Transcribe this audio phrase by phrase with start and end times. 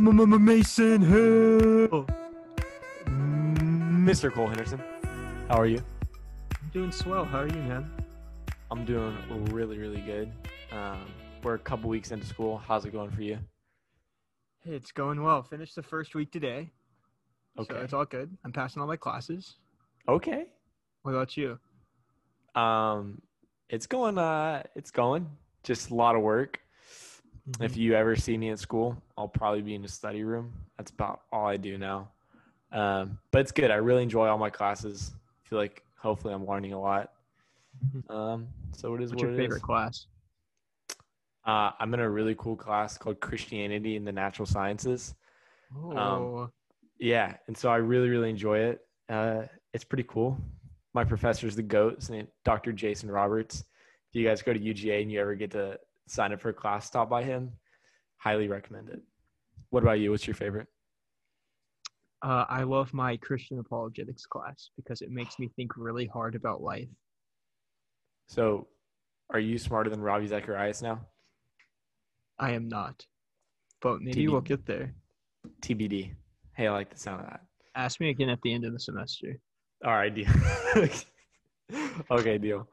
[0.00, 2.06] Mason Hill.
[3.04, 4.32] Mr.
[4.32, 4.80] Cole Henderson,
[5.48, 5.82] how are you?
[6.62, 7.26] I'm doing swell.
[7.26, 7.90] How are you, man?
[8.70, 9.14] I'm doing
[9.50, 10.32] really, really good.
[10.70, 11.04] Um,
[11.42, 12.56] we're a couple weeks into school.
[12.56, 13.38] How's it going for you?
[14.64, 15.42] It's going well.
[15.42, 16.70] Finished the first week today.
[17.58, 17.74] Okay.
[17.74, 18.34] So it's all good.
[18.46, 19.56] I'm passing all my classes.
[20.08, 20.46] Okay.
[21.02, 21.58] What about you?
[22.54, 23.20] Um,
[23.68, 24.16] it's going.
[24.16, 25.28] Uh, it's going.
[25.64, 26.61] Just a lot of work.
[27.60, 30.52] If you ever see me at school, I'll probably be in a study room.
[30.76, 32.10] That's about all I do now.
[32.70, 33.70] Um, but it's good.
[33.70, 35.12] I really enjoy all my classes.
[35.44, 37.12] I feel like hopefully I'm learning a lot.
[37.84, 38.10] Mhm.
[38.10, 39.62] Um, so it is What's what your it favorite is.
[39.62, 40.06] class?
[41.44, 45.14] Uh, I'm in a really cool class called Christianity in the Natural Sciences.
[45.76, 46.50] Oh,
[46.98, 48.86] Yeah, and so I really, really enjoy it.
[49.08, 50.38] Uh, it's pretty cool.
[50.94, 52.08] My professor's the goat.
[52.44, 52.72] Dr.
[52.72, 53.64] Jason Roberts.
[54.10, 56.54] If you guys go to UGA and you ever get to sign up for a
[56.54, 57.52] class, taught by him.
[58.18, 59.00] Highly recommend it.
[59.70, 60.10] What about you?
[60.10, 60.68] What's your favorite?
[62.22, 66.62] uh, I love my Christian apologetics class because it makes me think really hard about
[66.62, 66.88] life.
[68.28, 68.68] So,
[69.30, 71.00] are you smarter than Ravi Zacharias now?
[72.38, 73.04] I am not,
[73.80, 74.94] but maybe we'll get there.
[75.60, 76.12] TBD.
[76.54, 77.40] Hey, I like the sound of that.
[77.74, 79.38] Ask me again at the end of the semester.
[79.84, 80.28] All right, deal.
[82.10, 82.68] okay, deal.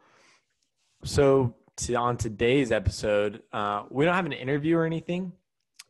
[1.03, 5.31] So to, on today's episode, uh, we don't have an interview or anything,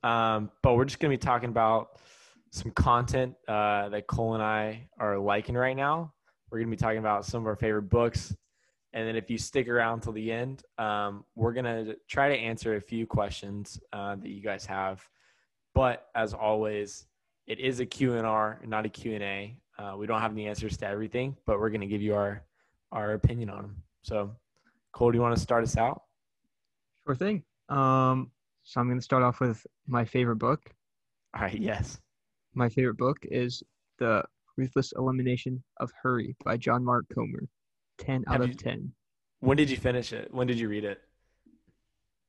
[0.03, 1.99] um, but we're just going to be talking about
[2.51, 6.13] some content uh, that Cole and I are liking right now.
[6.51, 8.35] We're going to be talking about some of our favorite books,
[8.93, 12.35] and then if you stick around till the end, um, we're going to try to
[12.35, 15.03] answer a few questions uh, that you guys have.
[15.73, 17.05] But as always,
[17.47, 19.57] it is a Q&R, not a Q&A.
[19.77, 22.43] Uh, we don't have the answers to everything, but we're going to give you our
[22.91, 23.83] our opinion on them.
[24.01, 24.35] So,
[24.91, 26.01] Cole, do you want to start us out?
[27.05, 27.43] Sure thing.
[27.69, 28.31] Um,
[28.63, 30.61] so I'm going to start off with my favorite book.
[31.35, 31.59] All right.
[31.59, 31.99] Yes.
[32.53, 33.63] My favorite book is
[33.99, 34.23] The
[34.57, 37.43] Ruthless Elimination of Hurry by John Mark Comer.
[37.99, 38.91] 10 out Have of you- 10.
[39.41, 40.33] When did you finish it?
[40.33, 40.99] When did you read it?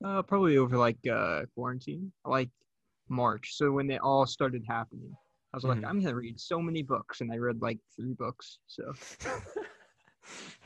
[0.05, 2.51] Uh, probably over like uh, quarantine, like
[3.09, 3.55] March.
[3.55, 5.13] So when they all started happening,
[5.53, 5.87] I was like, Mhm.
[5.89, 7.21] I'm going to read so many books.
[7.21, 8.61] And I read like three books.
[8.69, 8.93] So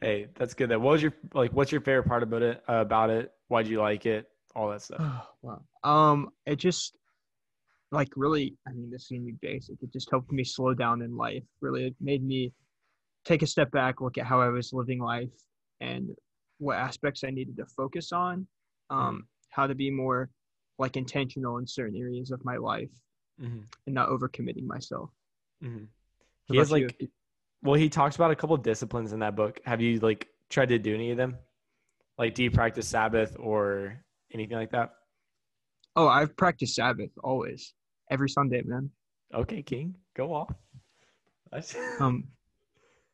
[0.00, 0.70] hey, that's good.
[0.70, 1.52] That what was your like?
[1.52, 2.62] What's your favorite part about it?
[2.68, 3.32] Uh, about it?
[3.48, 4.28] Why'd you like it?
[4.54, 5.00] All that stuff.
[5.00, 5.62] Oh, wow.
[5.84, 6.96] Um, it just
[7.92, 9.82] like really, I mean, this is gonna be basic.
[9.82, 11.44] It just helped me slow down in life.
[11.60, 12.52] Really, it made me
[13.24, 15.30] take a step back, look at how I was living life
[15.80, 16.10] and
[16.58, 18.46] what aspects I needed to focus on.
[18.90, 20.30] Um, how to be more
[20.78, 22.90] like intentional in certain areas of my life
[23.38, 25.10] hmm and not overcommitting myself.
[25.62, 25.84] hmm
[26.46, 27.08] He has about you?
[27.62, 29.60] Well, he talks about a couple of disciplines in that book.
[29.64, 31.36] Have you like tried to do any of them?
[32.18, 34.02] Like, do you practice Sabbath or
[34.32, 34.92] anything like that?
[35.94, 37.72] Oh, I've practiced Sabbath always,
[38.10, 38.90] every Sunday, man.
[39.34, 40.52] Okay, King, go off.
[42.00, 42.24] Um,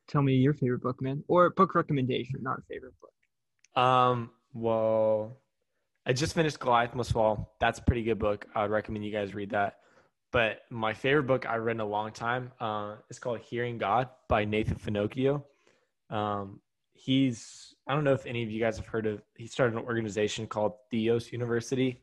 [0.08, 3.80] tell me your favorite book, man, or book recommendation, not a favorite book.
[3.80, 5.38] Um, well,
[6.04, 7.54] I just finished Goliath Must Fall.
[7.60, 8.47] That's a pretty good book.
[8.54, 9.76] I would recommend you guys read that.
[10.32, 14.09] But my favorite book I've read in a long time uh, is called Hearing God
[14.28, 15.44] by Nathan Finochio.
[16.10, 16.60] Um,
[16.94, 19.84] he's, I don't know if any of you guys have heard of, he started an
[19.84, 22.03] organization called Theos University.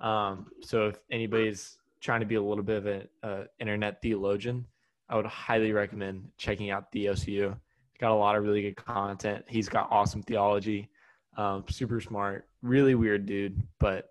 [0.00, 4.66] Um, so if anybody's trying to be a little bit of an uh, internet theologian,
[5.08, 7.48] I would highly recommend checking out Theos U.
[7.92, 9.44] He's got a lot of really good content.
[9.48, 10.88] He's got awesome theology
[11.36, 14.10] um, super smart, really weird dude, but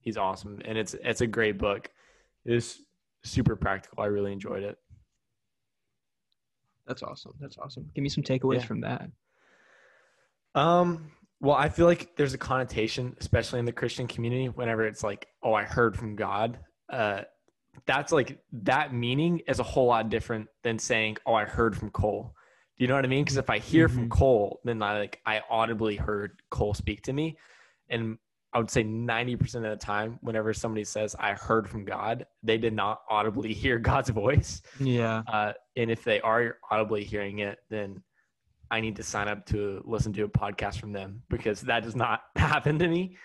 [0.00, 1.90] he's awesome, and it's it's a great book.
[2.44, 2.80] It is
[3.24, 4.02] super practical.
[4.02, 4.78] I really enjoyed it.
[6.86, 7.34] That's awesome.
[7.40, 7.90] That's awesome.
[7.94, 8.66] Give me some takeaways Yeah.
[8.66, 9.10] from that.
[10.54, 11.10] Um,
[11.40, 15.28] well, I feel like there's a connotation, especially in the Christian community, whenever it's like,
[15.42, 17.22] "Oh, I heard from God." Uh,
[17.86, 21.90] that's like that meaning is a whole lot different than saying, "Oh, I heard from
[21.90, 22.34] Cole."
[22.76, 23.24] Do you know what I mean?
[23.24, 24.10] Because if I hear from Mhm.
[24.10, 27.38] Cole, then I like I audibly heard Cole speak to me,
[27.88, 28.18] and
[28.54, 32.26] I would say ninety percent of the time, whenever somebody says I heard from God,
[32.42, 34.62] they did not audibly hear God's voice.
[34.78, 35.22] Yeah.
[35.26, 38.02] Uh, and if they are audibly hearing it, then
[38.70, 41.94] I need to sign up to listen to a podcast from them because that does
[41.94, 43.16] not happen to me.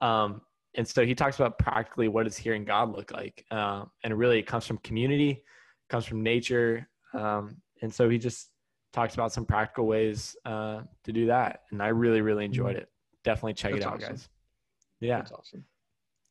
[0.00, 0.40] Um,
[0.76, 4.38] and so he talks about practically what does hearing God look like, um, and really
[4.38, 5.42] it comes from community,
[5.88, 8.50] comes from nature, um, and so he just
[8.92, 12.88] talks about some practical ways uh, to do that, and I really really enjoyed it.
[13.24, 14.10] Definitely check That's it out, awesome.
[14.10, 14.28] guys.
[15.00, 15.18] Yeah.
[15.18, 15.64] That's awesome.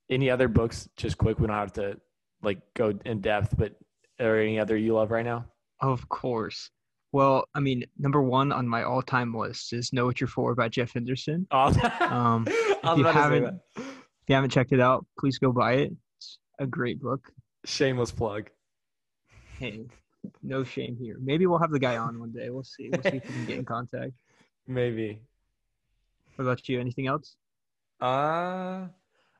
[0.10, 0.88] Any other books?
[0.98, 1.40] Just quick.
[1.40, 2.00] We don't have to
[2.44, 3.74] like go in depth, but
[4.20, 5.46] or any other you love right now?
[5.82, 6.70] Of course.
[7.12, 10.70] Well, I mean, number one on my all-time list is "Know What You're For" by
[10.70, 11.48] Jeff Henderson.
[11.52, 11.68] Oh,
[12.02, 12.46] Um,
[12.84, 15.52] I was you about to say haven't- If you haven't checked it out, please go
[15.52, 15.94] buy it.
[16.18, 17.32] It's a great book.
[17.66, 18.50] Shameless plug.
[19.60, 19.86] Hey,
[20.44, 21.18] no shame here.
[21.22, 22.50] Maybe we'll have the guy on one day.
[22.50, 22.90] We'll see.
[22.92, 24.12] We'll see if we can get in contact.
[24.68, 25.20] Maybe.
[26.36, 26.80] What about you?
[26.80, 27.36] Anything else?
[28.02, 28.88] Uh,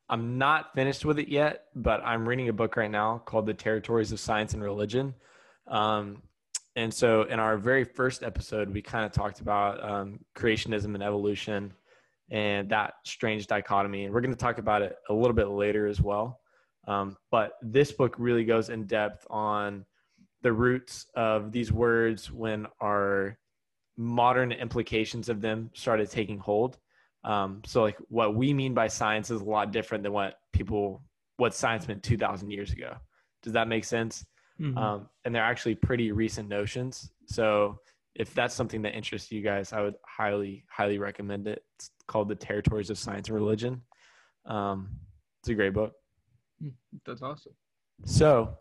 [0.08, 3.54] I'm not finished with it yet, but I'm reading a book right now called The
[3.54, 5.14] Territories of Science and Religion.
[5.68, 6.22] Um,
[6.76, 11.02] and so, in our very first episode, we kind of talked about um, creationism and
[11.02, 11.74] evolution
[12.30, 14.06] and that strange dichotomy.
[14.06, 16.42] And we're going to talk about it a little bit later as well.
[16.88, 19.86] Um, but this book really goes in depth on
[20.42, 23.38] the roots of these words when our
[23.98, 26.78] modern implications of them started taking hold.
[27.26, 31.04] Um, so, like, what we mean by science is a lot different than what people,
[31.38, 32.96] what science meant 2,000 years ago.
[33.42, 34.26] Does that make sense?
[34.60, 34.78] Mhm.
[34.78, 37.12] Um, and they're actually pretty recent notions.
[37.26, 37.80] So,
[38.14, 41.66] if that's something that interests you guys, I would highly, highly recommend it.
[41.76, 43.82] It's called The Territories of Science and Religion.
[44.46, 44.90] Um,
[45.42, 45.94] it's a great book.
[47.06, 47.54] That's awesome.
[48.06, 48.56] So,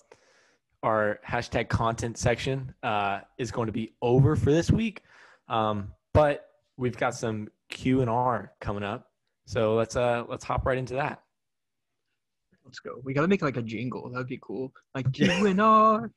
[0.82, 5.02] our hashtag content section uh, is going to be over for this week,
[5.48, 9.06] um, but we've got some Q and R coming up.
[9.46, 11.20] So let's uh let's hop right into that.
[12.64, 12.92] Let's go.
[13.02, 14.10] We gotta make like a jingle.
[14.10, 14.72] That'd be cool.
[14.94, 16.10] Like Q and R.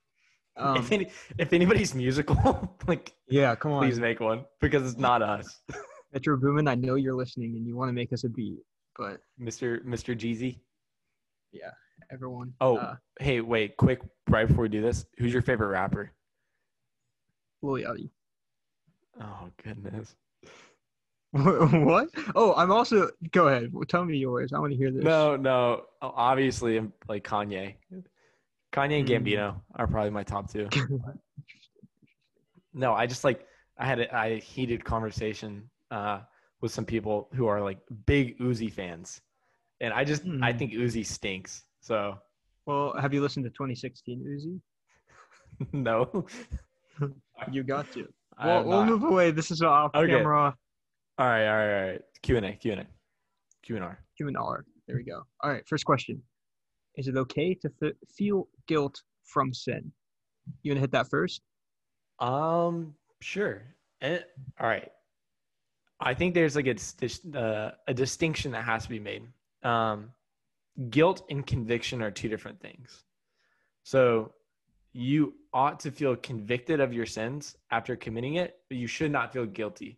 [0.55, 4.99] Um, if any, if anybody's musical, like yeah, come on, please make one because it's
[4.99, 5.61] not us,
[6.13, 6.67] Metro Boomin.
[6.67, 8.57] I know you're listening and you want to make us a beat,
[8.97, 10.57] but Mister Mister Jeezy.
[11.51, 11.69] yeah,
[12.11, 12.53] everyone.
[12.59, 16.11] Oh, uh, hey, wait, quick, right before we do this, who's your favorite rapper?
[17.61, 18.09] Lil Yachty.
[19.21, 20.15] Oh goodness.
[21.31, 22.07] what?
[22.35, 23.09] Oh, I'm also.
[23.31, 23.71] Go ahead.
[23.89, 24.53] Tell me yours.
[24.53, 25.03] I want to hear this.
[25.03, 25.83] No, no.
[26.01, 27.75] Obviously, I'm like Kanye.
[28.73, 29.25] Kanye and Mm.
[29.25, 30.67] Gambino are probably my top two.
[32.73, 33.45] No, I just like
[33.77, 36.21] I had a, I heated conversation uh,
[36.61, 39.21] with some people who are like big Uzi fans,
[39.81, 40.57] and I just I Hmm.
[40.57, 41.63] think Uzi stinks.
[41.81, 42.17] So
[42.65, 44.59] well, have you listened to 2016 Uzi?
[45.73, 46.25] no,
[47.51, 48.07] You got to.
[48.43, 49.31] Well, we'll move away.
[49.31, 50.11] This is off Okay.
[50.11, 50.55] camera.
[51.19, 52.01] All right, all right, all right.
[52.21, 52.87] Q and A, Q and A,
[53.63, 53.99] Q and R.
[54.17, 54.65] Human dollar.
[54.87, 55.23] There we go.
[55.41, 55.67] All right.
[55.67, 56.21] First question:
[56.95, 59.91] Is it okay to f- feel guilt from sin?
[60.61, 61.41] You wanna hit that first?
[62.19, 63.63] Um, sure.
[64.01, 64.23] And,
[64.59, 64.91] all right.
[65.99, 69.23] I think there's like a dis- uh, a distinction that has to be made.
[69.63, 70.11] Um,
[70.89, 73.03] guilt and conviction are two different things.
[73.83, 74.33] So
[74.93, 79.33] you ought to feel convicted of your sins after committing it, but you should not
[79.33, 79.97] feel guilty.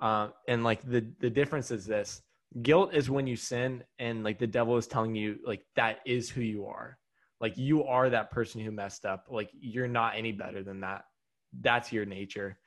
[0.00, 2.22] Um, and like the the difference is this:
[2.62, 6.30] guilt is when you sin, and like the devil is telling you like that is
[6.30, 6.98] who you are.
[7.40, 9.26] Like you are that person who messed up.
[9.30, 11.04] Like you're not any better than that.
[11.60, 12.58] That's your nature,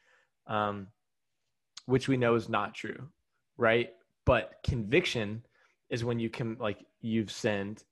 [0.47, 0.87] um,
[1.85, 3.09] which we know is not true,
[3.57, 3.91] right?
[4.25, 5.43] But conviction
[5.89, 7.83] is when you can like you've sinned,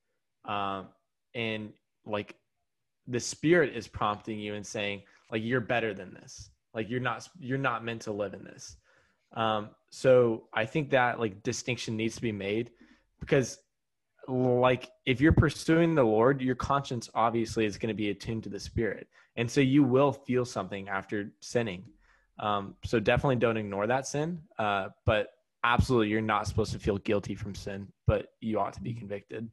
[0.46, 0.88] um,
[1.34, 1.72] and
[2.06, 2.36] like
[3.08, 5.02] the spirit is prompting you and saying
[5.32, 6.50] like you're better than this.
[6.74, 8.78] Like you're not you're not meant to live in this.
[9.34, 12.72] Um, so I think that like distinction needs to be made
[13.20, 13.60] because
[14.28, 18.50] like if you're pursuing the Lord, your conscience obviously is going to be attuned to
[18.50, 19.08] the spirit.
[19.36, 21.86] And so you will feel something after sinning.
[22.40, 24.42] Um, so definitely don't ignore that sin.
[24.60, 25.30] Uh, but
[25.64, 29.50] absolutely you're not supposed to feel guilty from sin, but you ought to be convicted.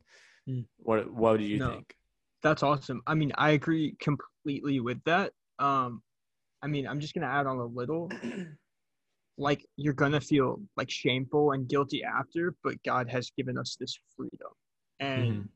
[0.49, 0.67] Mm.
[0.79, 1.71] What what do you No.
[1.71, 1.95] think?
[2.43, 3.03] That's awesome.
[3.07, 5.33] I mean, I agree completely with that.
[5.59, 6.03] Um,
[6.63, 8.11] I mean, I'm just gonna add on a little.
[9.39, 13.99] Like you're gonna feel like shameful and guilty after, but God has given us this
[14.17, 14.51] freedom,
[15.01, 15.49] and Mhm.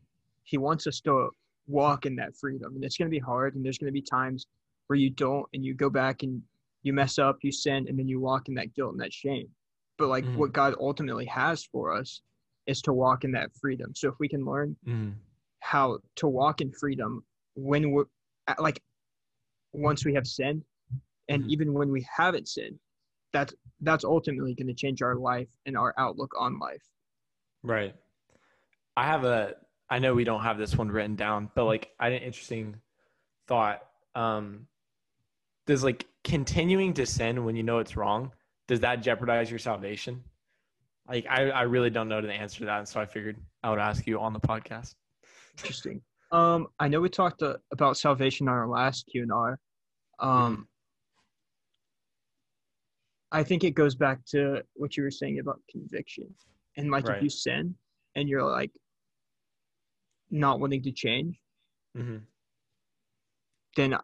[0.44, 1.30] He wants us to
[1.68, 2.74] walk in that freedom.
[2.74, 4.46] And it's gonna be hard, and there's gonna be times
[4.86, 6.42] where you don't, and you go back and
[6.82, 9.54] you mess up, you sin, and then you walk in that guilt and that shame.
[9.98, 10.36] But like Mhm.
[10.36, 12.22] what God ultimately has for us
[12.66, 13.94] is to walk in that freedom.
[13.94, 15.14] So if we can learn Mhm.
[15.60, 17.24] how to walk in freedom
[17.54, 18.06] when we're
[18.58, 18.82] like
[19.72, 20.64] once we have sinned
[21.28, 21.48] and Mhm.
[21.50, 22.80] even when we haven't sinned
[23.32, 26.82] that's that's ultimately going to change our life and our outlook on life
[27.64, 27.94] Right.
[28.96, 29.54] I have a
[29.88, 32.76] I know we don't have this one written down, but like I had an interesting
[33.46, 33.82] thought.
[34.14, 34.66] Um
[35.66, 38.32] does like continuing to sin when you know it's wrong,
[38.66, 40.22] does that jeopardize your salvation?
[41.08, 43.70] Like I, I really don't know the answer to that, and so I figured I
[43.70, 44.94] would ask you on the podcast.
[45.58, 49.58] interesting um i know we talked uh, about salvation on our last q&r
[50.18, 50.66] um
[53.32, 56.28] i think it goes back to what you were saying about conviction
[56.76, 57.16] and like Right.
[57.16, 57.74] if you sin
[58.14, 58.72] and you're like
[60.30, 61.38] not wanting to change
[61.96, 62.18] hmm
[63.76, 63.96] then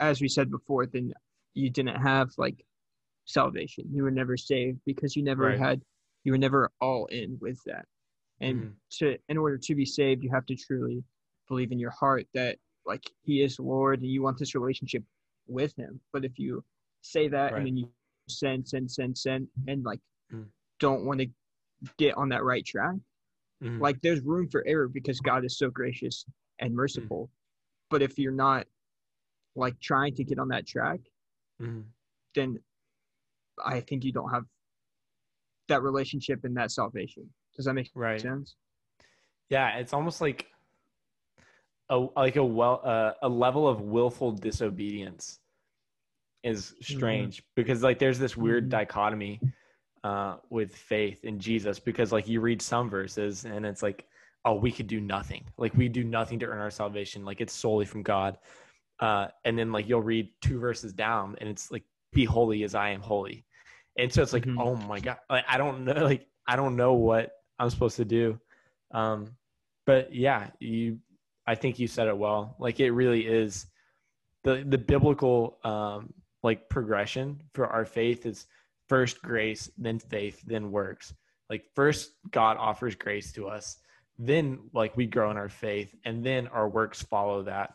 [0.00, 1.12] as we said before then
[1.54, 2.64] you didn't have like
[3.24, 5.58] salvation you were never saved because you never Right.
[5.58, 5.82] had
[6.24, 7.86] you were never all in with that
[8.40, 8.72] and Mhm.
[8.98, 11.04] to in order to be saved you have to truly
[11.48, 15.04] believe in your heart that like he is Lord and you want this relationship
[15.46, 16.00] with him.
[16.12, 16.64] But if you
[17.02, 17.58] say that Right.
[17.58, 17.88] and then you
[18.28, 20.00] sin, sin, sin, sin, and like
[20.32, 20.48] Mm.
[20.78, 21.26] don't want to
[21.98, 22.96] get on that right track,
[23.62, 23.80] Mhm.
[23.80, 26.24] like there's room for error because God is so gracious
[26.58, 27.30] and merciful.
[27.90, 28.66] But if you're not
[29.54, 31.00] like trying to get on that track,
[31.60, 31.84] Mhm.
[32.34, 32.62] then
[33.62, 34.46] I think you don't have
[35.68, 37.32] that relationship and that salvation.
[37.54, 38.20] Does that make Right.
[38.20, 38.56] sense?
[39.50, 40.50] Yeah, it's almost like
[41.90, 45.40] a like a well uh, a level of willful disobedience
[46.42, 48.70] is strange because like there's this weird Mhm.
[48.70, 49.40] dichotomy
[50.04, 54.06] uh, with faith in Jesus because like you read some verses and it's like
[54.44, 55.44] oh we could do nothing.
[55.56, 57.24] Like we do nothing to earn our salvation.
[57.24, 58.38] Like it's solely from God.
[58.98, 62.74] Uh, and then like you'll read two verses down and it's like be holy as
[62.74, 63.44] I am holy.
[63.96, 64.58] And so it's like Mhm.
[64.60, 67.30] oh my god like I don't know like I don't know what
[67.60, 68.40] I'm supposed to do.
[68.92, 69.36] Um
[69.86, 70.98] but yeah you
[71.46, 72.56] i think you said it well.
[72.58, 73.66] Like it really is
[74.42, 78.46] the the biblical um like progression for our faith is
[78.88, 81.14] first grace then faith then works
[81.48, 83.78] like first god offers grace to us
[84.18, 87.74] then like we grow in our faith and then our works follow that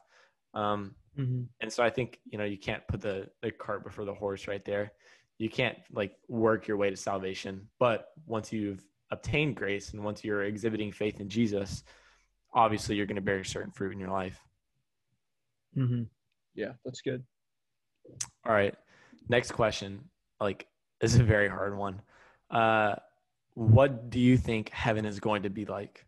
[0.53, 1.45] um Mm-hmm.
[1.61, 4.47] and so i think you know you can't put the the cart before the horse
[4.47, 4.91] right there
[5.39, 10.23] you can't like work your way to salvation but once you've obtained grace and once
[10.23, 11.83] you're exhibiting faith in jesus
[12.53, 14.39] obviously you're going to bear certain fruit in your life
[15.77, 16.03] Mm-hmm.
[16.55, 17.23] Yeah, that's good.
[18.45, 18.75] All right
[19.29, 20.03] next question
[20.39, 20.67] like
[21.01, 22.01] this is a very hard one
[22.51, 22.95] uh
[23.53, 26.05] what do you think heaven is going to be like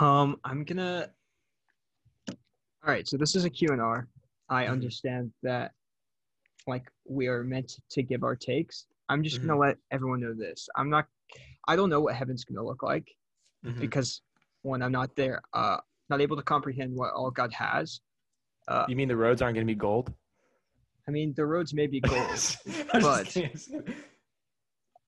[0.00, 1.08] Um, I'm gonna.
[2.28, 4.08] All right, so this is a Q and R.
[4.48, 4.70] I Mhm.
[4.72, 5.72] understand that,
[6.66, 8.86] like, we are meant to give our takes.
[9.08, 10.68] I'm just gonna let everyone know this.
[10.76, 11.06] I'm not.
[11.68, 13.08] I don't know what heaven's gonna look like
[13.64, 13.78] Mhm.
[13.78, 14.20] because
[14.62, 18.00] when I'm not there, uh, not able to comprehend what all God has.
[18.68, 20.12] Uh, you mean the roads aren't going to be gold
[21.06, 22.56] I mean, the roads may be gold.
[22.94, 23.36] But-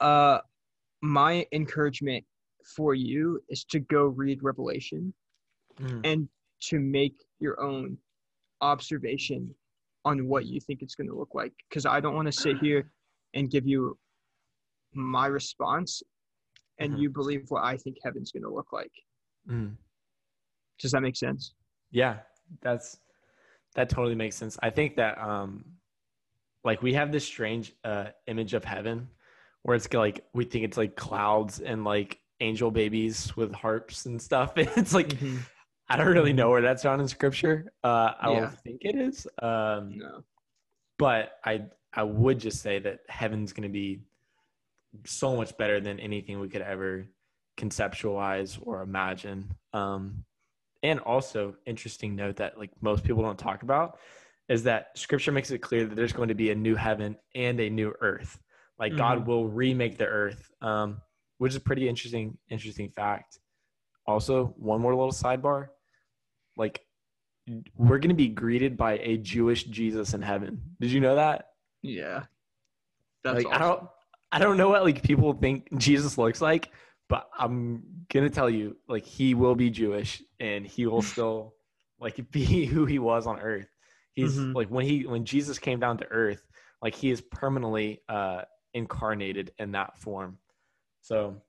[0.01, 0.39] uh,
[1.03, 2.25] my encouragement
[2.77, 5.15] for you is to go read Revelation
[5.81, 6.01] Mhm.
[6.05, 6.29] and
[6.69, 7.99] to make your own
[8.61, 9.55] observation
[10.05, 12.57] on what you think it's going to look like because i don't want to sit
[12.57, 12.91] here
[13.35, 13.99] and give you
[14.95, 16.03] my response
[16.79, 16.99] and Mhm.
[17.01, 18.93] you believe what i think heaven's going to look like
[19.47, 19.77] Mhm.
[20.79, 21.55] does that make sense
[21.91, 22.23] Yeah,
[22.63, 22.99] that's
[23.77, 24.59] that totally makes sense.
[24.63, 25.65] I think that um
[26.65, 29.09] like we have this strange uh image of heaven
[29.63, 34.21] where it's like we think it's like clouds and like angel babies with harps and
[34.21, 34.53] stuff.
[34.57, 35.17] It's like
[35.89, 37.73] I don't really know where that's found in scripture.
[37.85, 38.41] Uh I Yeah.
[38.41, 39.27] don't think it is.
[39.41, 40.25] Um no
[40.99, 44.03] but I I would just say that heaven's going to be
[45.05, 47.07] so much better than anything we could ever
[47.57, 49.55] conceptualize or imagine.
[49.73, 50.25] Um,
[50.87, 53.99] and also, interesting note that like most people don't talk about
[54.49, 57.59] is that Scripture makes it clear that there's going to be a new heaven and
[57.61, 58.39] a new earth.
[58.79, 59.27] Like God Mhm.
[59.27, 61.01] will remake the earth, um,
[61.39, 63.41] which is a pretty interesting interesting fact.
[64.07, 65.69] Also, one more little sidebar,
[66.57, 66.83] like
[67.77, 70.61] we're going to be greeted by a Jewish Jesus in heaven.
[70.81, 71.49] Did you know that?
[71.83, 72.25] yeah
[73.25, 73.89] that's like I don't
[74.33, 76.71] I don't know what like people think Jesus looks like,
[77.09, 77.83] but I'm
[78.13, 81.55] gonna tell you, like he will be Jewish and he will still
[82.01, 83.69] like be who he was on earth.
[84.13, 84.55] He's Mhm.
[84.55, 86.47] like when he when Jesus came down to earth,
[86.83, 88.43] like he is permanently uh
[88.75, 90.39] incarnated in that form.
[91.03, 91.41] So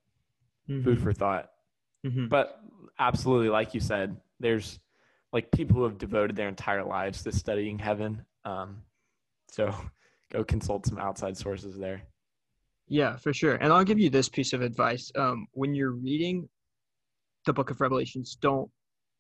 [0.84, 1.02] food Mhm.
[1.02, 1.50] for thought.
[2.06, 2.30] Mhm.
[2.30, 2.60] But
[3.00, 4.80] absolutely, like you said, there's
[5.34, 8.26] like people who have devoted their entire lives to studying heaven.
[8.46, 8.84] Um,
[9.50, 9.74] so
[10.32, 12.04] go consult some outside sources there.
[12.88, 13.56] Yeah, for sure.
[13.56, 15.12] And I'll give you this piece of advice.
[15.16, 16.48] Um, when you're reading
[17.46, 18.70] the book of Revelations, don't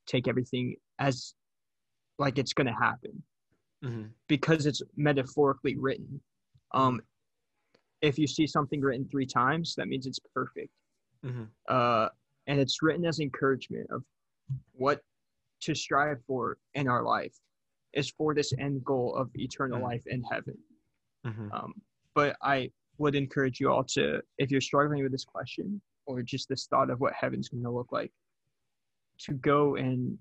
[0.05, 1.33] take everything as
[2.17, 3.21] like it's going to happen
[3.85, 4.05] Mm-hmm.
[4.27, 6.19] because it's metaphorically written.
[6.73, 6.99] Um,
[8.01, 10.71] if you see something written three times, that means it's perfect.
[11.23, 11.43] Mm-hmm.
[11.69, 12.07] Uh,
[12.47, 14.03] and it's written as encouragement of
[14.71, 15.01] what
[15.61, 17.35] to strive for in our life
[17.93, 19.83] is for this end goal of eternal Mhm.
[19.83, 20.57] life in heaven.
[21.23, 21.51] Mm-hmm.
[21.51, 21.73] Um,
[22.15, 26.49] but I would encourage you all to, if you're struggling with this question or just
[26.49, 28.11] this thought of what heaven's going to look like,
[29.19, 30.17] to go and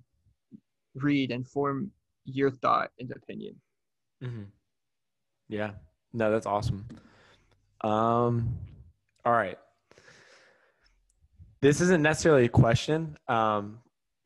[0.94, 1.90] read and form
[2.24, 3.54] your thought and opinion.
[4.22, 4.44] Mm-hmm.
[5.48, 5.72] Yeah.
[6.12, 6.86] No, that's awesome.
[7.82, 8.56] Um,
[9.24, 9.58] all right.
[11.60, 13.78] This isn't necessarily a question, um,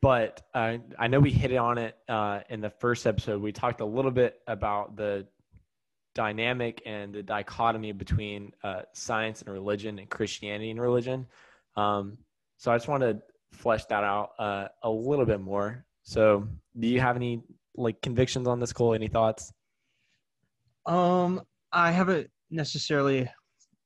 [0.02, 3.42] but I, I know we hit on it uh, in the first episode.
[3.42, 5.26] We talked a little bit about the
[6.20, 11.26] dynamic and the dichotomy between uh, science and religion and Christianity and religion.
[11.78, 12.18] Um,
[12.58, 13.22] so I just want to
[13.52, 15.86] flesh that out uh, a little bit more.
[16.02, 16.46] So,
[16.78, 17.42] do you have any
[17.74, 18.92] like convictions on this, Cole?
[18.92, 19.50] Any thoughts?
[20.84, 21.40] Um,
[21.72, 23.30] I haven't necessarily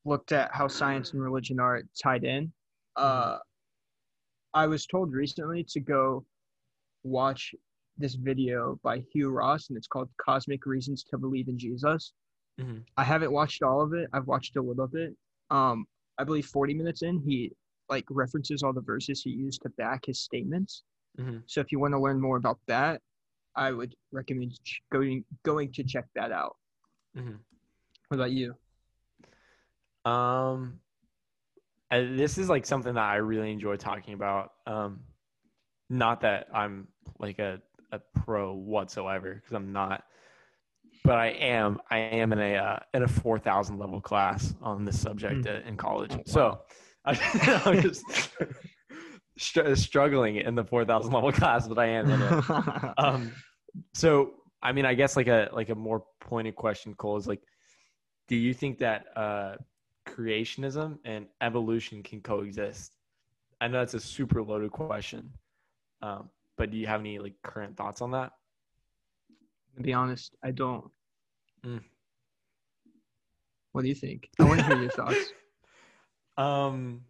[0.05, 2.53] looked at how science and religion are tied in.
[2.97, 3.39] Uh,
[4.55, 6.25] I was told recently to go
[7.05, 7.55] watch
[7.97, 12.13] this video by Hugh Ross, and it's called "Cosmic Reasons to Believe in Jesus."
[12.61, 12.79] Mm-hmm.
[12.97, 14.09] I haven't watched all of it.
[14.13, 15.15] I've watched a little bit.
[15.51, 15.87] Um,
[16.19, 17.53] I believe 40 minutes in, he
[17.89, 20.85] like references all the verses he used to back his statements.
[21.19, 21.39] Mm-hmm.
[21.47, 23.01] So if you want to learn more about that,
[23.57, 26.57] I would recommend ch- going going to check that out.
[27.17, 27.37] Mm-hmm.
[28.09, 28.55] What about you?
[30.05, 30.81] Um,
[31.91, 34.53] uh, this is like something that I really enjoy talking about.
[34.67, 35.01] Um,
[35.89, 37.61] not that I'm like a,
[37.93, 40.05] a pro whatsoever because I'm not,
[41.05, 41.81] but I am.
[41.91, 45.67] I am in a uh, in a four thousand level class on this subject Mm.
[45.67, 46.13] in college.
[46.13, 46.23] Oh, wow.
[46.27, 46.61] So
[47.05, 48.03] I, I'm just
[49.39, 52.95] str- struggling in the four thousand level class, but I am in it.
[52.99, 53.33] um
[53.93, 57.43] so i mean i guess like a like a more pointed question cole is like
[58.29, 59.57] do you think that uh
[60.07, 62.93] creationism and evolution can coexist
[63.61, 65.29] i know that's a super loaded question
[66.03, 68.31] um but do you have any like current thoughts on that
[69.77, 70.91] to be honest, I don't.
[71.65, 71.83] Mm.
[73.73, 74.29] What do you think?
[74.39, 75.33] I want to hear your thoughts.
[76.37, 77.03] um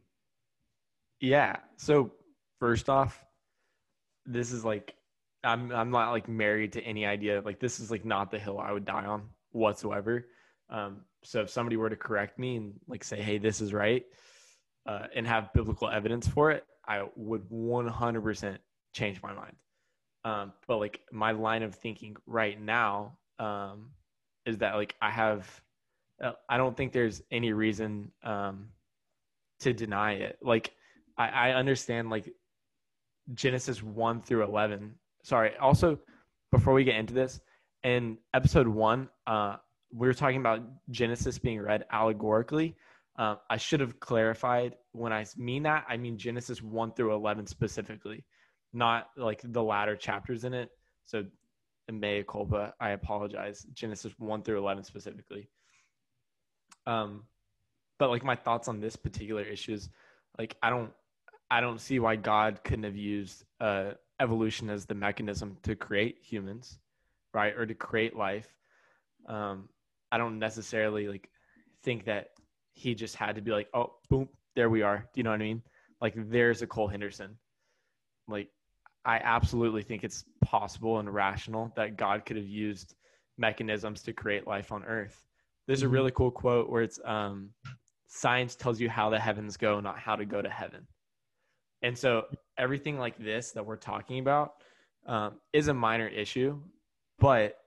[1.20, 2.12] yeah so
[2.60, 3.24] first off
[4.26, 4.94] this is like
[5.42, 8.58] i'm i'm not like married to any idea like this is like not the hill
[8.58, 10.26] i would die on whatsoever
[10.68, 14.04] um so if somebody were to correct me and like say hey this is right
[14.86, 18.58] uh, and have biblical evidence for it i would 100%
[18.92, 19.56] change my mind
[20.24, 23.90] um but like my line of thinking right now um
[24.46, 25.60] is that like i have
[26.22, 28.68] uh, i don't think there's any reason um
[29.60, 30.38] to deny it.
[30.42, 30.72] Like
[31.16, 32.32] I, I understand like
[33.34, 34.94] Genesis one through eleven.
[35.22, 35.56] Sorry.
[35.56, 35.98] Also,
[36.52, 37.40] before we get into this,
[37.82, 39.56] in episode one, uh,
[39.92, 42.76] we were talking about Genesis being read allegorically.
[43.16, 45.86] Um, I should have clarified when I mean that.
[45.88, 48.24] I mean Genesis one through eleven specifically,
[48.74, 50.70] not like the latter chapters in it.
[51.06, 51.24] So,
[51.90, 52.74] mea culpa.
[52.80, 53.66] I apologize.
[53.72, 55.48] Genesis one through eleven specifically.
[56.86, 57.24] Um,
[57.98, 59.88] but like my thoughts on this particular issue is
[60.38, 60.92] like I don't
[61.50, 66.18] I don't see why God couldn't have used uh, evolution as the mechanism to create
[66.22, 66.78] humans,
[67.32, 68.48] right, or to create life.
[69.26, 69.68] Um,
[70.10, 71.28] I don't necessarily like
[71.82, 72.30] think that
[72.72, 74.98] he just had to be like, oh, boom, there we are.
[74.98, 75.62] Do you know what I mean?
[76.00, 77.36] Like there's a Cole Henderson.
[78.26, 78.48] Like
[79.04, 82.94] I absolutely think it's possible and rational that God could have used
[83.36, 85.26] mechanisms to create life on Earth.
[85.66, 85.92] There's a Mhm.
[85.92, 87.52] really cool quote where it's um,
[88.06, 90.86] science tells you how the heavens go, not how to go to heaven.
[91.82, 94.62] And so everything like this that we're talking about
[95.06, 96.58] um, is a minor issue,
[97.18, 97.58] but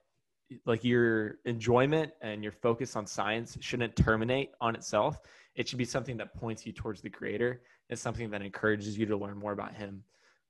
[0.66, 5.20] like your enjoyment and your focus on science shouldn't terminate on itself.
[5.56, 7.62] It should be something that points you towards the creator.
[7.90, 10.04] It's something that encourages you to learn more about him.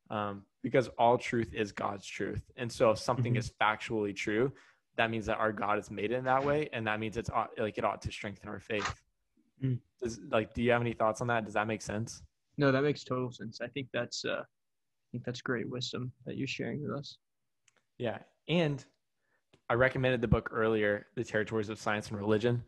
[0.09, 2.41] Um, because all truth is God's truth.
[2.57, 3.37] And so if something Mhm.
[3.37, 4.51] is factually true,
[4.95, 6.69] that means that our God has made it in that way.
[6.73, 9.03] And that means it's like it ought to strengthen our faith.
[9.61, 9.79] Mm.
[9.99, 11.45] Does like, do you have any thoughts on that?
[11.45, 12.23] Does that make sense?
[12.57, 13.61] No, that makes total sense.
[13.61, 17.17] I think that's uh, I think that's great wisdom that you're sharing with us.
[17.97, 18.19] Yeah.
[18.47, 18.83] And
[19.69, 22.63] I recommended the book earlier, The Territories of Science and Religion.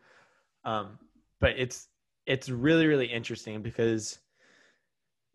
[0.63, 0.99] Um,
[1.39, 1.89] but it's
[2.25, 4.19] it's really, really interesting because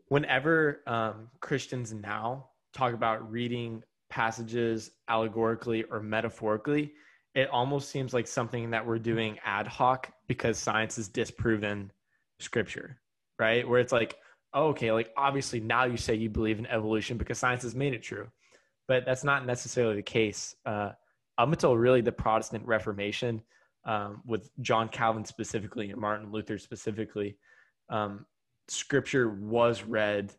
[0.09, 6.93] whenever um, Christians now talk about reading passages allegorically or metaphorically,
[7.35, 11.91] it almost seems like something that we're doing ad hoc because science has disproven
[12.39, 13.01] scripture,
[13.39, 13.69] right?
[13.69, 14.17] Where it's like,
[14.53, 17.93] oh, okay, like obviously now you say you believe in evolution because science has made
[17.93, 18.29] it true
[18.87, 20.55] but that's not necessarily the case.
[20.67, 20.91] Uh,
[21.39, 23.43] up until really the Protestant Reformation,
[23.85, 27.37] um, with John Calvin specifically and Martin Luther specifically,
[27.91, 28.25] um,
[28.69, 30.33] Scripture was read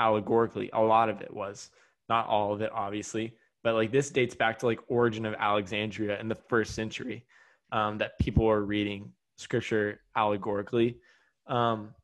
[0.00, 0.70] allegorically.
[0.72, 1.70] A lot of it was,
[2.08, 6.18] not all of it, obviously, but like this dates back to like Origen of Alexandria
[6.20, 7.24] in the first century,
[7.72, 10.98] um, that people were reading Scripture allegorically,
[11.46, 11.94] um,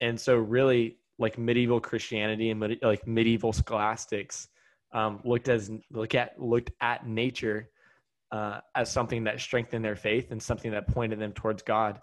[0.00, 4.48] and so really like medieval Christianity and like medieval scholastics
[4.92, 7.70] um, looked as look at looked at nature
[8.32, 12.00] uh, as something that strengthened their faith and something that pointed them towards God.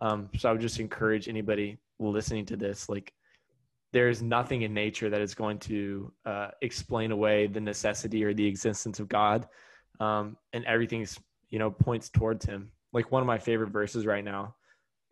[0.00, 1.78] Um, so I would just encourage anybody
[2.10, 3.12] listening to this, like
[3.92, 8.32] there is nothing in nature that is going to uh, explain away the necessity or
[8.32, 9.46] the existence of God,
[10.00, 12.72] um, and everything's you know points towards Him.
[12.92, 14.54] Like one of my favorite verses right now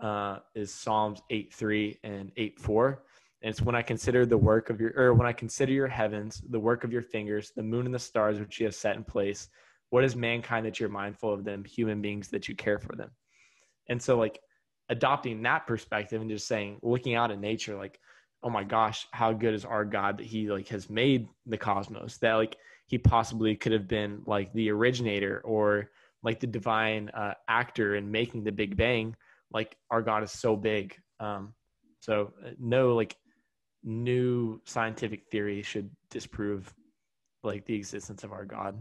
[0.01, 3.05] uh, is Psalms eight three and eight four,
[3.43, 6.43] And it's when I consider the work of your, or when I consider your heavens,
[6.51, 9.05] the work of your fingers, the moon and the stars which you have set in
[9.05, 9.49] place.
[9.89, 13.11] What is mankind that you're mindful of them, human beings that you care for them?
[13.89, 14.41] And so, like,
[14.91, 17.99] adopting that perspective and just saying, looking out at nature, like,
[18.43, 22.19] oh my gosh, how good is our God that He like has made the cosmos?
[22.19, 25.91] That like He possibly could have been like the originator or
[26.23, 29.17] like the divine uh, actor in making the Big Bang.
[29.51, 30.95] Like our God is so big.
[31.21, 31.55] Um,
[32.01, 33.17] so uh, no like
[33.83, 36.73] new scientific theory should disprove
[37.43, 38.77] like the existence of our God.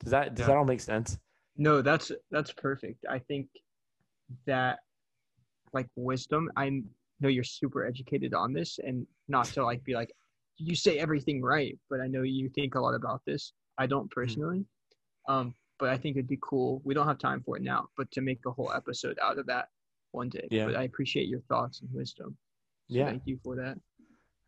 [0.00, 0.46] Does that does yeah.
[0.48, 1.18] that all make sense?
[1.56, 3.04] No, that's that's perfect.
[3.08, 3.48] I think
[4.46, 4.78] that
[5.72, 6.82] like wisdom, I
[7.20, 10.12] know you're super educated on this and not to like be like
[10.56, 13.52] you say everything right, but I know you think a lot about this.
[13.78, 14.20] I don't mm-hmm.
[14.20, 14.64] personally.
[15.28, 16.82] Um, but I think it'd be cool.
[16.84, 19.46] We don't have time for it now, but to make a whole episode out of
[19.46, 19.68] that
[20.10, 20.48] one day.
[20.50, 20.66] Yeah.
[20.66, 22.36] But I appreciate your thoughts and wisdom.
[22.90, 23.06] So yeah.
[23.06, 23.78] Thank you for that.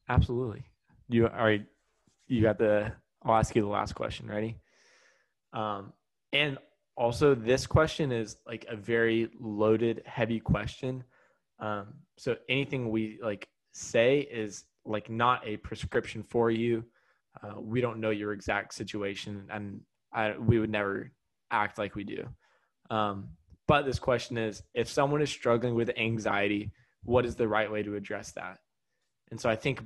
[0.09, 0.65] Absolutely.
[1.09, 1.65] You all right?
[2.27, 2.93] You got the.
[3.23, 4.27] I'll ask you the last question.
[4.27, 4.57] Ready?
[5.53, 5.93] Um,
[6.33, 6.59] and
[6.97, 11.05] also this question is like a very loaded, heavy question.
[11.61, 16.85] Um, so anything we like say is like not a prescription for you.
[17.43, 19.81] Uh, we don't know your exact situation, and
[20.13, 21.13] I, we would never
[21.51, 22.27] act like we do.
[22.91, 23.29] Um,
[23.69, 26.73] but this question is if someone is struggling with anxiety,
[27.05, 28.59] what is the right way to address that?
[29.31, 29.81] And so I think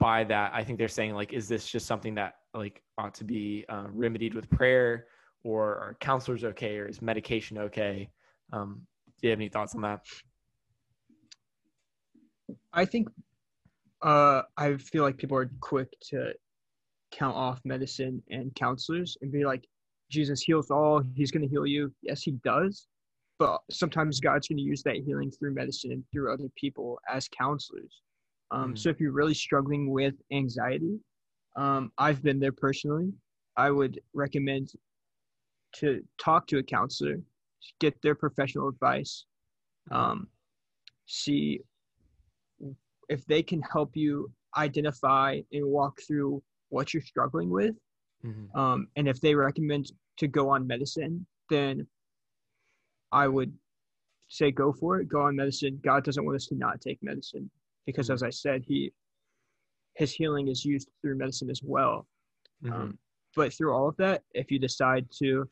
[0.00, 3.24] by that, I think they're saying, like, is this just something that like ought to
[3.24, 5.06] be uh, remedied with prayer
[5.44, 8.10] or are counselors okay or is medication okay?
[8.52, 8.82] Um,
[9.20, 10.00] do you have any thoughts on that?
[12.72, 13.08] I think
[14.02, 16.32] uh, I feel like people are quick to
[17.12, 19.66] count off medicine and counselors and be like,
[20.10, 21.02] Jesus heals all.
[21.14, 21.92] He's going to heal you.
[22.02, 22.86] Yes, he does.
[23.38, 27.28] But sometimes God's going to use that healing through medicine and through other people as
[27.28, 28.02] counselors.
[28.50, 28.78] Um, mm.
[28.78, 30.98] So if you're really struggling with anxiety,
[31.56, 33.12] um, I've been there personally.
[33.56, 34.72] I would recommend
[35.76, 37.16] to talk to a counselor,
[37.78, 39.24] get their professional advice,
[39.90, 40.28] um,
[41.06, 41.60] see
[43.10, 47.74] if they can help you identify and walk through what you're struggling with
[48.24, 48.58] mm-hmm.
[48.58, 51.86] um, and if they recommend to go on medicine then
[53.12, 53.52] i would
[54.28, 57.50] say go for it go on medicine god doesn't want us to not take medicine
[57.84, 58.14] because mm-hmm.
[58.14, 58.90] as i said he
[59.96, 62.06] his healing is used through medicine as well
[62.64, 62.72] mm-hmm.
[62.72, 62.98] um,
[63.36, 65.48] but through all of that if you decide to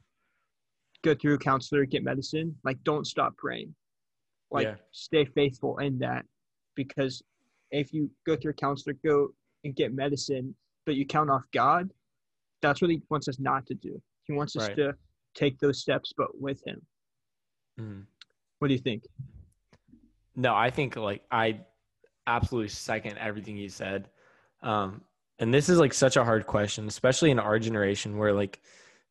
[1.03, 3.75] go through a counselor get medicine like don't stop praying
[4.51, 4.75] like yeah.
[4.93, 6.25] stay faithful in that
[6.75, 7.23] because
[7.71, 9.29] if you go through a counselor, go
[9.65, 10.55] and get medicine,
[10.87, 11.91] but you count off God,
[12.63, 14.01] that's what he wants us not to do.
[14.25, 14.77] He wants us right.
[14.77, 14.95] to
[15.35, 16.81] take those steps, but with him.
[17.81, 18.05] Mm.
[18.59, 19.05] What do you think?
[20.35, 21.61] No, I think like I
[22.27, 24.09] absolutely second everything you said.
[24.63, 25.03] Um,
[25.39, 28.61] and this is like such a hard question, especially in our generation where like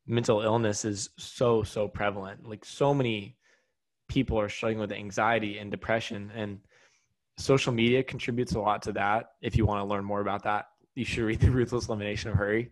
[0.06, 2.48] mental illness is so, so prevalent.
[2.48, 3.38] Like so many
[4.08, 6.32] people are struggling with anxiety and depression.
[6.36, 6.60] And
[7.38, 9.32] social media contributes a lot to that.
[9.42, 12.38] If you want to learn more about that, you should read the Ruthless Elimination of
[12.38, 12.72] Hurry.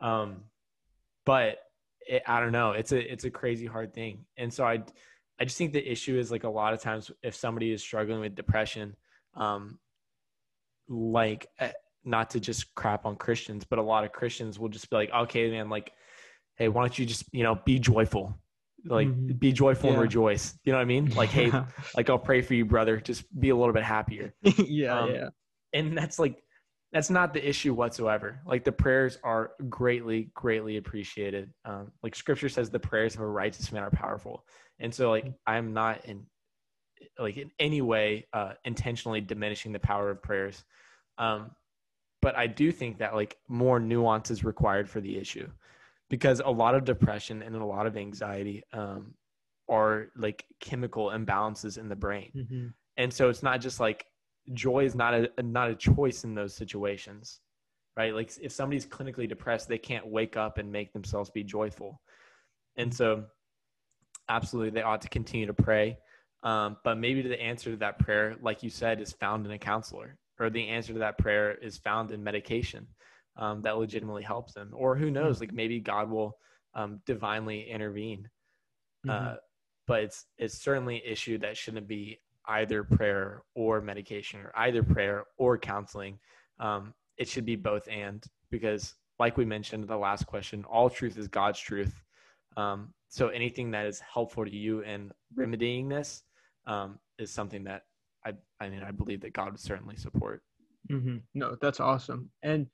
[0.00, 0.44] Um,
[1.24, 1.58] but
[2.06, 2.72] it, I don't know.
[2.72, 4.82] It's a it's a crazy hard thing, and so I
[5.38, 8.20] I just think the issue is like a lot of times if somebody is struggling
[8.20, 8.96] with depression,
[9.34, 9.78] um,
[10.88, 11.72] like eh,
[12.04, 15.10] not to just crap on Christians, but a lot of Christians will just be like,
[15.12, 15.92] okay, man, like,
[16.56, 18.38] hey, why don't you just you know be joyful?
[18.84, 19.32] Like mm-hmm.
[19.38, 19.94] be joyful yeah.
[19.94, 20.58] and rejoice.
[20.64, 21.10] You know what i mean?
[21.14, 21.50] Like hey
[21.96, 22.98] like i'll pray for you brother.
[22.98, 24.34] Just be a little bit happier.
[24.42, 25.28] Yeah um, yeah.
[25.72, 26.42] and that's like
[26.92, 28.40] that's not the issue whatsoever.
[28.46, 31.50] Like the prayers are greatly greatly appreciated.
[31.64, 34.44] Um, like scripture says the prayers of a righteous man are powerful.
[34.78, 36.26] And so like i'm not in
[37.18, 40.64] like in any way uh, intentionally diminishing the power of prayers.
[41.18, 41.50] Um,
[42.20, 45.48] but i do think that like more nuance is required for the issue
[46.10, 49.14] because a lot of depression and a lot of anxiety um,
[49.68, 52.30] are like chemical imbalances in the brain.
[52.36, 52.66] Mm-hmm.
[52.96, 54.06] and so it's not just like
[54.54, 57.40] joy is not a not a choice in those situations
[57.98, 58.14] right?
[58.14, 62.00] Like if somebody's clinically depressed they can't wake up and make themselves be joyful.
[62.76, 63.24] And so
[64.28, 65.98] absolutely they ought to continue to pray.
[66.44, 69.58] Um, but maybe the answer to that prayer like you said is found in a
[69.58, 72.86] counselor or the answer to that prayer is found in medication
[73.38, 74.70] um, that legitimately helps them.
[74.74, 75.44] Or who knows, mm-hmm.
[75.44, 76.36] like maybe God will
[76.74, 78.28] um, divinely intervene.
[79.06, 79.10] Mm-hmm.
[79.10, 79.36] Uh,
[79.86, 84.82] but it's it's certainly an issue that shouldn't be either prayer or medication or either
[84.82, 86.18] prayer or counseling.
[86.58, 90.90] Um, it should be both and because, like we mentioned in the last question, all
[90.90, 92.02] truth is God's truth.
[92.56, 96.22] Um, so anything that is helpful to you in remedying this
[96.66, 97.82] um, is something that
[98.24, 100.42] I I mean I believe that God would certainly support.
[100.90, 102.30] hmm No, that's awesome.
[102.42, 102.66] And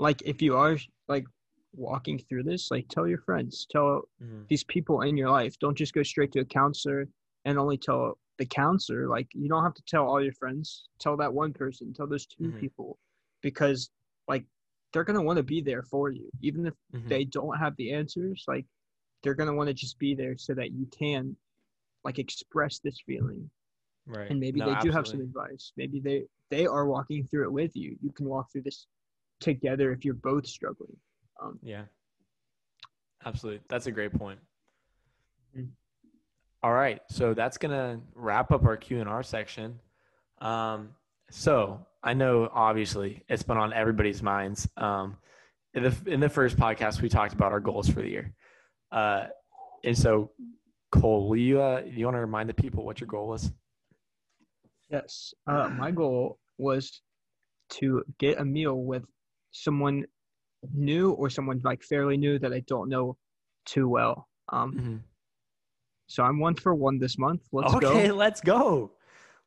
[0.00, 1.26] like, if you are like
[1.74, 4.50] walking through this, like, tell your friends, tell Mhm.
[4.50, 5.58] these people in your life.
[5.60, 7.08] Don't just go straight to a counselor
[7.46, 9.08] and only tell the counselor.
[9.08, 10.88] Like, you don't have to tell all your friends.
[11.00, 11.94] Tell that one person.
[11.94, 12.54] Tell those 2 Mhm.
[12.54, 12.98] people,
[13.42, 13.90] because
[14.28, 14.46] like
[14.94, 17.10] they're gonna want to be there for you, even if Mhm.
[17.10, 18.44] they don't have the answers.
[18.48, 18.66] Like,
[19.22, 21.36] they're gonna want to just be there so that you can
[22.04, 23.50] like express this feeling
[24.06, 24.30] right.
[24.30, 27.52] and maybe No, they do have some advice maybe they they are walking through it
[27.52, 28.86] with you you can walk through this
[29.40, 30.96] together if you're both struggling
[31.40, 31.84] um Yeah.
[33.24, 33.60] Absolutely.
[33.68, 34.38] That's a great point.
[35.54, 35.68] Mm.
[36.62, 37.02] All right.
[37.10, 39.78] So that's going to wrap up our Q&R section.
[40.40, 40.94] Um,
[41.30, 44.66] so I know obviously it's been on everybody's minds.
[44.78, 45.18] Um,
[45.74, 48.32] in the, in the first podcast, we talked about our goals for the year.
[48.90, 49.26] Uh,
[49.84, 50.30] and so
[50.90, 53.52] Cole, will you, uh, you want to remind the people what your goal was?
[54.90, 57.00] yes uh my goal was
[57.68, 59.04] to get a meal with
[59.52, 60.04] someone
[60.74, 63.16] new or someone like fairly new that i don't know
[63.66, 64.96] too well um Mm-hmm.
[66.06, 68.08] so i'm one for one this month let's okay.
[68.08, 68.90] go Let's go.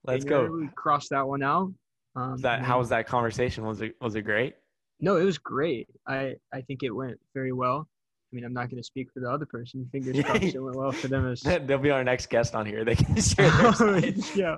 [0.05, 0.45] Let's go.
[0.51, 1.71] we cross that one out
[2.15, 3.65] um that, how was that conversation?
[3.65, 4.55] Was it, was it great?
[4.99, 7.87] no it was great i i think it went very well
[8.31, 10.75] i mean i'm not going to speak for the other person fingers crossed it went
[10.75, 12.83] well for them as They'll be our next guest on here.
[12.85, 14.57] They can share their yeah,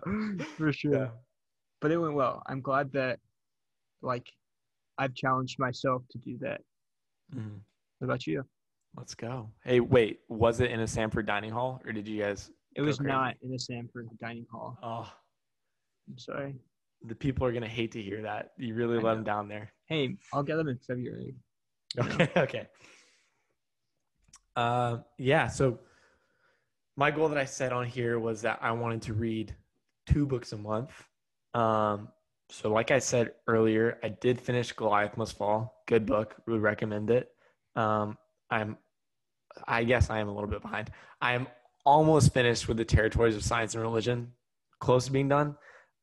[0.57, 0.93] for sure.
[0.95, 1.07] Yeah.
[1.81, 2.41] But it went well.
[2.47, 3.19] I'm glad that,
[4.01, 4.27] like,
[4.97, 6.61] I've challenged myself to do that.
[7.33, 7.59] Mhm.
[7.99, 8.45] What about you?
[8.97, 9.51] Let's go.
[9.63, 12.51] Hey, wait, was it in a Sanford dining hall or did you guys?
[12.75, 13.09] It was crazy.
[13.11, 14.77] not in a Sanford dining hall.
[14.81, 15.11] Oh,
[16.07, 16.55] I'm sorry.
[17.01, 18.53] the people are going to hate to hear that.
[18.57, 19.15] You really I let know.
[19.15, 19.71] them down there.
[19.85, 21.35] Hey, I'll get them in February.
[21.99, 22.29] Okay.
[22.35, 22.67] Okay.
[24.55, 25.47] Uh, yeah.
[25.47, 25.79] So
[26.95, 29.55] my goal that I set on here was that I wanted to read
[30.07, 30.91] two books a month.
[31.53, 32.09] Um,
[32.49, 35.81] so like I said earlier, I did finish Goliath Must Fall.
[35.87, 36.35] Good book.
[36.47, 37.31] Would recommend it.
[37.75, 38.17] Um,
[38.49, 38.77] I'm,
[39.67, 40.91] I guess I am a little bit behind.
[41.21, 41.47] I am
[41.85, 44.31] almost finished with the territories of science and religion.
[44.79, 45.55] Close to being done.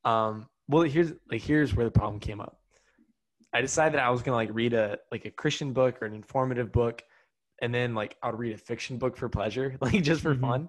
[0.04, 2.58] Um, well, here's like here's where the problem came up.
[3.52, 6.14] I decided that I was gonna like read a like a Christian book or an
[6.14, 7.02] informative book,
[7.60, 10.40] and then like I'll read a fiction book for pleasure, like just for Mhm.
[10.40, 10.68] fun.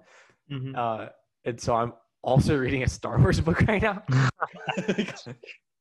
[0.50, 0.76] Mhm.
[0.76, 1.08] Uh,
[1.44, 4.02] and so I'm also reading a Star Wars book right now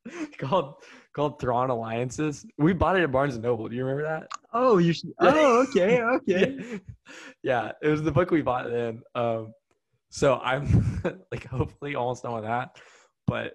[0.38, 0.76] called
[1.14, 2.46] called Thrawn Alliances.
[2.58, 3.70] We bought it at Barnes and Noble.
[3.70, 4.28] Do you remember that?
[4.54, 5.12] Oh, you should.
[5.20, 6.56] Oh, okay, okay.
[6.60, 6.78] Yeah.
[7.44, 9.02] yeah, it was the book we bought then.
[9.16, 9.54] Um,
[10.10, 12.78] so I'm like hopefully almost done with that.
[13.28, 13.54] But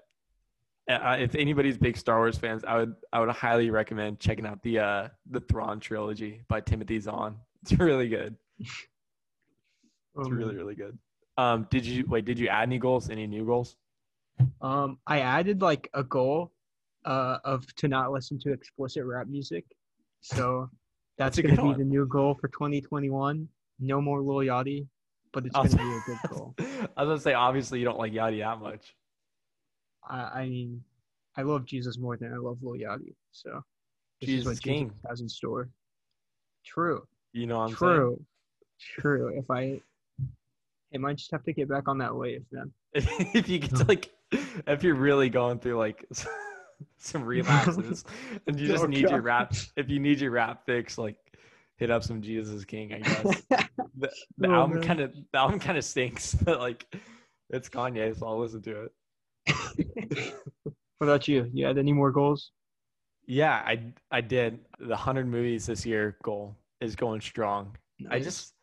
[0.91, 4.63] uh, if anybody's big Star Wars fans, I would I would highly recommend checking out
[4.63, 7.37] the uh the Thrawn trilogy by Timothy Zahn.
[7.63, 8.37] It's really good.
[8.59, 8.87] It's
[10.17, 10.99] Um, really really good.
[11.37, 12.25] Um, did you wait?
[12.25, 13.11] Did you add any goals?
[13.11, 13.77] Any new goals?
[14.61, 16.53] Um, I added like a goal,
[17.05, 19.64] uh, of to not listen to explicit rap music.
[20.20, 20.70] So
[21.16, 23.48] that's, gonna be the new goal for 2021.
[23.81, 24.87] No more Lil Yachty,
[25.33, 26.55] but it's gonna be a good goal.
[26.59, 28.94] I was gonna say obviously you don't like Yachty that much.
[30.09, 30.83] I, I mean,
[31.37, 33.14] I love Jesus more than I love Lil Yachty.
[33.33, 33.62] So
[34.20, 34.88] this Jesus is what King.
[34.88, 35.70] Jesus has in store.
[36.64, 37.07] True.
[37.33, 38.24] You know what I'm True.
[38.81, 39.38] True.
[39.38, 39.81] If I,
[40.94, 42.72] I might just have to get back on that wave, saying?
[43.35, 44.11] if you get to like,
[44.66, 46.05] if you're really going through like
[46.99, 48.05] some relapses
[48.47, 51.16] and you just Oh, need your rap, if you need your rap fix, like
[51.77, 52.92] hit up some Jesus King.
[52.92, 53.42] I guess
[53.99, 56.87] the, the Oh, album kind of the album kind of stinks, but like
[57.51, 58.92] it's Kanye, so I'll listen to it.
[60.99, 61.51] what about you?
[61.53, 62.53] You had any more goals?
[63.27, 67.77] Yeah, I I did the hundred movies this year goal is going strong.
[68.11, 68.55] I just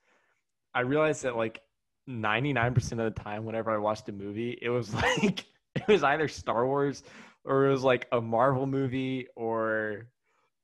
[0.74, 1.62] I realized that like
[2.10, 5.46] 99% of the time whenever I watched a movie, it was like
[5.88, 7.04] it was either Star Wars
[7.44, 10.08] or it was like a Marvel movie or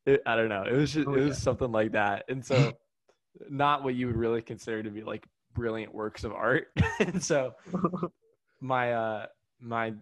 [0.05, 0.63] it, I don't know.
[0.63, 1.43] It was just Oh, it was yeah.
[1.43, 2.25] something like that.
[2.29, 2.73] And so
[3.49, 6.67] not what you would really consider to be like brilliant works of art.
[6.99, 7.55] and so
[8.59, 9.25] my uh
[9.59, 9.93] my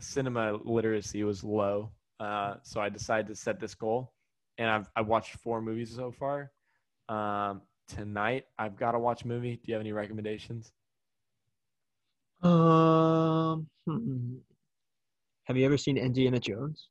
[0.00, 1.90] cinema literacy was low.
[2.20, 4.12] Uh so I decided to set this goal
[4.58, 6.50] and I've I watched four movies so far.
[7.08, 9.56] Um tonight I've got to watch a movie.
[9.56, 10.72] Do you have any recommendations?
[12.42, 14.36] um, hmm.
[15.44, 16.88] Have you ever seen Indiana Jones?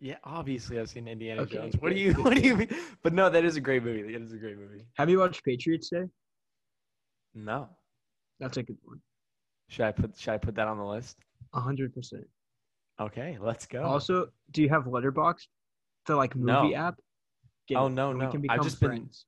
[0.00, 1.76] Yeah, obviously I've seen Indiana Okay, Jones.
[1.78, 2.68] What do you what do you mean?
[3.02, 4.12] But no, that is a great movie.
[4.12, 4.84] That is a great movie.
[4.96, 6.04] Have you watched Patriots Day?
[7.34, 7.68] No.
[8.40, 9.00] That's a good one.
[9.68, 11.16] Should I put should I put that on the list?
[11.54, 12.24] A hundred percent.
[13.00, 13.82] Okay, let's go.
[13.82, 15.46] Also, do you have Letterboxd,
[16.06, 16.74] the like movie No.
[16.74, 16.94] app?
[17.66, 18.26] Get Oh, no, no.
[18.26, 19.24] We can I've just been- friends.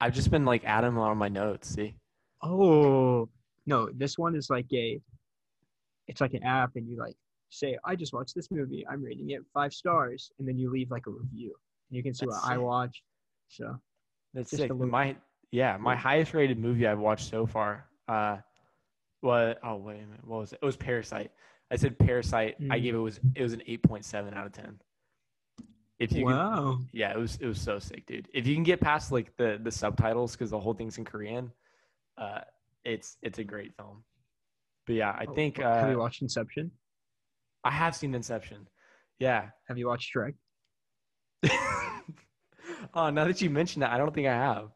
[0.00, 1.94] I've just been like adding on my notes, see?
[2.42, 3.28] Oh
[3.66, 5.00] no, this one is like a.
[6.08, 7.14] It's like an app, and you like
[7.50, 8.86] say, I just watched this movie.
[8.90, 11.54] I'm rating it five stars, and then you leave like a review.
[11.90, 12.62] And you can see That's what I sick.
[12.62, 13.02] watched.
[13.48, 13.80] So
[14.34, 14.74] That's sick.
[14.74, 15.16] My
[15.52, 17.86] yeah, my highest rated movie I've watched so far.
[18.08, 18.38] Uh,
[19.20, 19.58] what?
[19.62, 20.24] Oh wait a minute.
[20.26, 20.58] What was it?
[20.62, 21.30] It was Parasite.
[21.70, 22.56] I said Parasite.
[22.70, 22.82] I Mm.
[22.82, 24.80] gave it was it was an eight point seven out of ten.
[25.98, 26.78] If you wow.
[26.92, 28.28] yeah, it was it was so sick, dude.
[28.34, 31.52] If you can get past like the the subtitles because the whole thing's in Korean,
[32.18, 32.40] uh,
[32.84, 34.04] it's it's a great film.
[34.86, 36.70] But yeah, I Oh, think have you uh, watched Inception?
[37.66, 38.68] I have seen Inception.
[39.18, 39.48] Yeah.
[39.68, 40.34] Have you watched Shrek?
[42.94, 44.68] oh, now that you mention that, I don't think I have.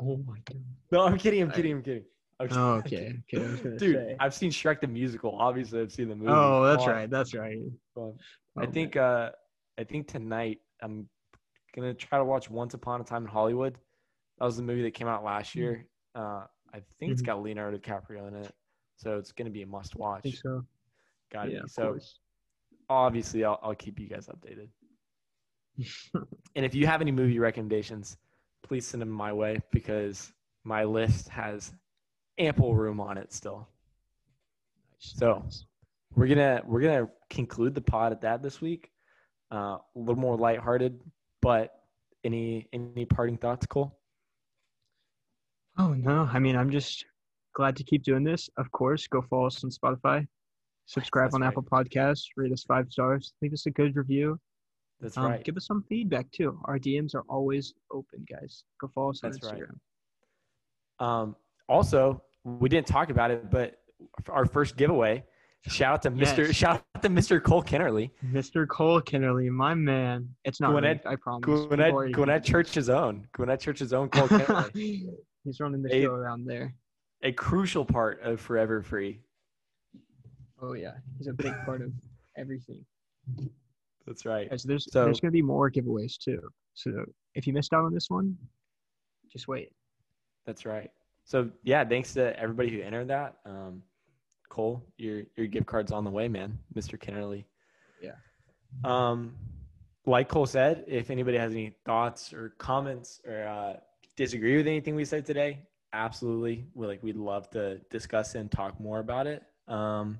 [0.00, 0.64] Oh my god.
[0.90, 1.42] No, I'm kidding.
[1.42, 1.72] I'm I- kidding.
[1.72, 2.04] I'm kidding.
[2.40, 3.14] I'm kidding, Oh, okay.
[3.32, 3.44] Okay.
[3.44, 4.16] I Dude, say.
[4.18, 5.36] I've seen Shrek the musical.
[5.38, 6.32] Obviously, I've seen the movie.
[6.32, 7.08] Oh, that's on, right.
[7.10, 7.58] That's right.
[7.96, 8.16] Oh,
[8.58, 8.96] I think.
[8.96, 9.30] Uh,
[9.78, 11.08] I think tonight I'm
[11.76, 13.78] gonna try to watch Once Upon a Time in Hollywood.
[14.38, 15.58] That was the movie that came out last Hmm.
[15.60, 15.86] year.
[16.16, 17.26] Uh, I think it's Mhm.
[17.26, 18.50] got Leonardo DiCaprio in it,
[18.96, 20.22] so it's gonna be a must I watch.
[20.24, 20.64] think so.
[21.32, 21.70] Got yeah, it.
[21.70, 22.18] So course.
[22.88, 24.68] obviously, I'll I'll keep you guys updated.
[26.54, 28.18] And if you have any movie recommendations,
[28.62, 30.30] please send them my way because
[30.64, 31.72] my list has
[32.38, 33.66] ample room on it still.
[34.98, 35.42] So-
[36.14, 38.90] We're gonna we're gonna conclude the pod at that this week.
[39.50, 41.00] Uh, a little more lighthearted,
[41.40, 41.72] but
[42.22, 43.98] any any parting thoughts, Cole?
[45.78, 47.06] Oh no, I mean I'm just
[47.54, 48.50] glad to keep doing this.
[48.58, 50.26] Of course, go follow us on Spotify,
[50.86, 51.48] subscribe That's on right.
[51.48, 54.38] Apple Podcasts, rate us five stars, leave us a good review.
[55.00, 55.44] That's Um, right.
[55.44, 56.60] Give us some feedback too.
[56.66, 58.64] Our DMs are always open, guys.
[58.80, 59.62] Go follow us on That's right.
[60.98, 61.36] Um,
[61.68, 63.78] also, we didn't talk about it, but
[64.28, 65.24] our first giveaway.
[65.68, 66.46] Shout out to Mr.
[66.46, 66.56] Yes.
[66.56, 67.40] Shout out to Mr.
[67.40, 68.66] Cole Kennerly, Mr.
[68.66, 70.28] Cole Kennerly, my man.
[70.44, 71.44] It's not Gwinnett- rigged, I promise.
[71.44, 75.06] Gwinnett, already- Gwinnett Church's own, Gwinnett Church's own Cole Kennerly,
[75.44, 76.02] He's running the Hey.
[76.02, 76.74] show around there.
[77.22, 79.20] a crucial part of Forever Free.
[80.62, 81.92] Oh yeah, he's a big part of
[82.36, 82.84] everything.
[84.06, 84.48] That's right.
[84.48, 86.40] Guys, there's So- there's gonna be more giveaways too.
[86.74, 88.36] So if you missed out on this one,
[89.30, 89.72] just wait.
[90.46, 90.90] That's right.
[91.24, 93.38] So yeah, thanks to everybody who entered that.
[93.44, 93.82] Um,
[94.48, 96.98] Cole, your your gift card's on the way, man, Mr.
[96.98, 97.44] Kennerly.
[98.00, 98.16] Yeah.
[98.84, 99.36] Um,
[100.06, 103.76] like Cole said, if anybody has any thoughts or comments or uh,
[104.16, 105.60] disagree with anything we said today,
[105.92, 109.42] absolutely, we like we'd love to discuss and talk more about it.
[109.68, 110.18] Um,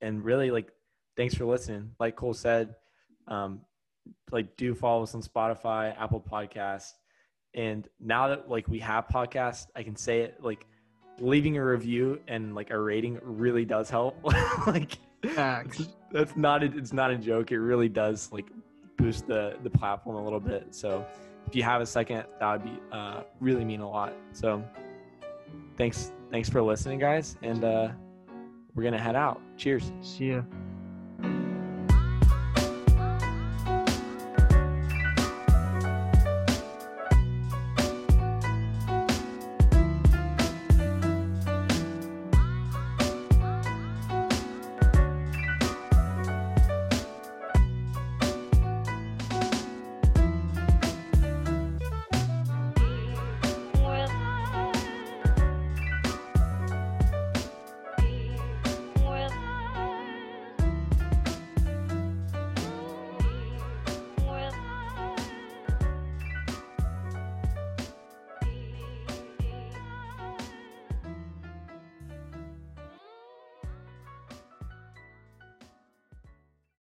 [0.00, 0.72] and really, like,
[1.16, 1.92] thanks for listening.
[1.98, 2.74] Like Cole said,
[3.26, 3.60] um,
[4.30, 6.92] like do follow us on Spotify, Apple Podcasts.
[7.54, 10.66] And now that like we have podcasts, I can say it like
[11.18, 14.16] leaving a review and like a rating really does help.
[14.66, 14.98] like
[15.34, 15.88] Facts.
[16.12, 17.52] that's not a, it's not a joke.
[17.52, 18.46] It really does like
[18.96, 20.74] boost the the platform a little bit.
[20.74, 21.04] So
[21.46, 24.12] if you have a second, that would be uh, really mean a lot.
[24.32, 24.62] So
[25.76, 27.88] thanks thanks for listening, guys, and uh,
[28.78, 29.40] we're gonna head out.
[29.56, 29.90] Cheers.
[30.02, 30.42] See ya.